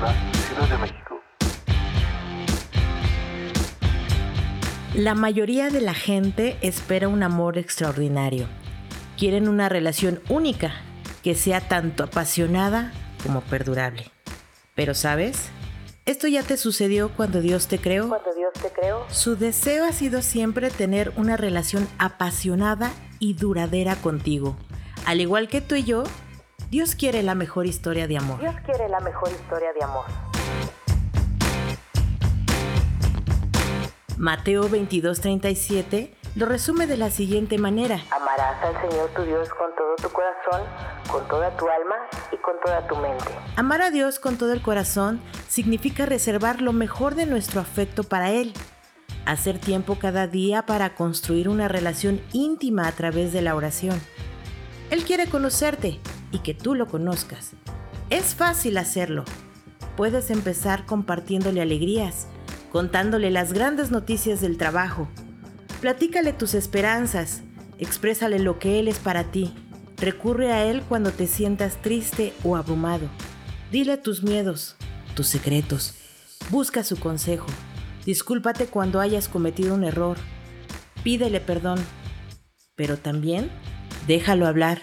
Mexicana, 0.00 0.32
Ciudad 0.32 0.68
de 0.68 0.78
México. 0.78 1.20
La 4.94 5.14
mayoría 5.14 5.70
de 5.70 5.80
la 5.80 5.94
gente 5.94 6.56
espera 6.62 7.08
un 7.08 7.22
amor 7.22 7.58
extraordinario. 7.58 8.46
Quieren 9.18 9.48
una 9.48 9.68
relación 9.68 10.20
única, 10.28 10.72
que 11.22 11.34
sea 11.34 11.60
tanto 11.60 12.04
apasionada 12.04 12.92
como 13.22 13.42
perdurable. 13.42 14.10
Pero 14.74 14.94
¿sabes? 14.94 15.50
Esto 16.06 16.26
ya 16.26 16.42
te 16.42 16.56
sucedió 16.56 17.10
cuando 17.10 17.40
Dios 17.40 17.68
te 17.68 17.78
creó. 17.78 18.08
Cuando 18.08 18.34
Dios 18.34 18.52
te 18.54 18.70
creó, 18.70 19.06
Su 19.10 19.36
deseo 19.36 19.84
ha 19.84 19.92
sido 19.92 20.22
siempre 20.22 20.70
tener 20.70 21.12
una 21.16 21.36
relación 21.36 21.86
apasionada 21.98 22.90
y 23.18 23.34
duradera 23.34 23.96
contigo. 23.96 24.56
Al 25.04 25.20
igual 25.20 25.48
que 25.48 25.60
tú 25.60 25.74
y 25.74 25.84
yo, 25.84 26.04
Dios 26.70 26.94
quiere 26.94 27.24
la 27.24 27.34
mejor 27.34 27.66
historia 27.66 28.06
de 28.06 28.16
amor. 28.16 28.38
Dios 28.38 28.54
quiere 28.64 28.88
la 28.88 29.00
mejor 29.00 29.28
historia 29.28 29.72
de 29.72 29.82
amor. 29.82 30.04
Mateo 34.16 34.68
22:37 34.68 36.14
lo 36.36 36.46
resume 36.46 36.86
de 36.86 36.96
la 36.96 37.10
siguiente 37.10 37.58
manera. 37.58 37.98
Amarás 38.12 38.62
al 38.62 38.88
Señor 38.88 39.08
tu 39.16 39.22
Dios 39.22 39.48
con 39.48 39.74
todo 39.74 39.96
tu 39.96 40.10
corazón, 40.10 40.62
con 41.10 41.26
toda 41.26 41.56
tu 41.56 41.68
alma 41.68 41.96
y 42.30 42.36
con 42.36 42.54
toda 42.64 42.86
tu 42.86 42.94
mente. 42.98 43.24
Amar 43.56 43.82
a 43.82 43.90
Dios 43.90 44.20
con 44.20 44.38
todo 44.38 44.52
el 44.52 44.62
corazón 44.62 45.20
significa 45.48 46.06
reservar 46.06 46.62
lo 46.62 46.72
mejor 46.72 47.16
de 47.16 47.26
nuestro 47.26 47.60
afecto 47.60 48.04
para 48.04 48.30
Él. 48.30 48.52
Hacer 49.26 49.58
tiempo 49.58 49.98
cada 49.98 50.28
día 50.28 50.66
para 50.66 50.94
construir 50.94 51.48
una 51.48 51.66
relación 51.66 52.20
íntima 52.32 52.86
a 52.86 52.92
través 52.92 53.32
de 53.32 53.42
la 53.42 53.56
oración. 53.56 54.00
Él 54.90 55.04
quiere 55.04 55.26
conocerte 55.26 56.00
y 56.32 56.40
que 56.40 56.52
tú 56.52 56.74
lo 56.74 56.88
conozcas. 56.88 57.52
Es 58.10 58.34
fácil 58.34 58.76
hacerlo. 58.76 59.24
Puedes 59.96 60.30
empezar 60.30 60.84
compartiéndole 60.84 61.62
alegrías, 61.62 62.26
contándole 62.72 63.30
las 63.30 63.52
grandes 63.52 63.92
noticias 63.92 64.40
del 64.40 64.56
trabajo. 64.56 65.08
Platícale 65.80 66.32
tus 66.32 66.54
esperanzas, 66.54 67.42
exprésale 67.78 68.40
lo 68.40 68.58
que 68.58 68.80
Él 68.80 68.88
es 68.88 68.98
para 68.98 69.30
ti. 69.30 69.54
Recurre 69.96 70.52
a 70.52 70.64
Él 70.64 70.82
cuando 70.88 71.12
te 71.12 71.28
sientas 71.28 71.80
triste 71.82 72.32
o 72.42 72.56
abrumado. 72.56 73.08
Dile 73.70 73.96
tus 73.96 74.24
miedos, 74.24 74.76
tus 75.14 75.28
secretos. 75.28 75.94
Busca 76.50 76.82
su 76.82 76.98
consejo. 76.98 77.46
Discúlpate 78.04 78.66
cuando 78.66 78.98
hayas 78.98 79.28
cometido 79.28 79.74
un 79.74 79.84
error. 79.84 80.16
Pídele 81.04 81.40
perdón. 81.40 81.78
Pero 82.74 82.96
también 82.96 83.50
déjalo 84.06 84.46
hablar, 84.46 84.78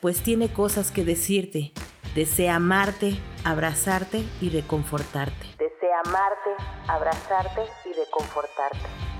pues 0.00 0.22
tiene 0.22 0.52
cosas 0.52 0.90
que 0.90 1.04
decirte. 1.04 1.72
Desea 2.14 2.56
amarte, 2.56 3.16
abrazarte 3.44 4.22
y 4.40 4.50
reconfortarte. 4.50 5.46
Desea 5.58 6.00
amarte, 6.04 6.50
abrazarte 6.86 7.62
y 7.84 7.92
reconfortarte. 7.92 9.14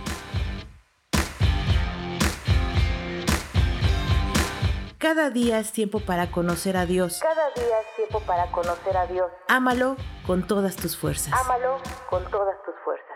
Cada 5.05 5.29
día 5.29 5.59
es 5.59 5.71
tiempo 5.73 6.01
para 6.01 6.31
conocer 6.31 6.79
a 6.79 6.87
Dios. 6.87 7.21
Cada 7.21 7.51
día 7.51 7.81
es 7.81 7.97
tiempo 7.97 8.21
para 8.21 8.51
conocer 8.51 8.97
a 8.97 9.07
Dios. 9.07 9.31
Ámalo 9.49 9.97
con 10.27 10.47
todas 10.47 10.77
tus 10.77 10.97
fuerzas. 10.97 11.35
Ámalo 11.45 11.79
con 12.09 12.25
todas 12.31 12.57
tus 12.65 12.75
fuerzas. 12.85 13.14